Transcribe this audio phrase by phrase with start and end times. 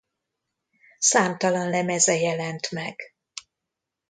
[0.97, 3.13] Számtalan lemeze jelent meg.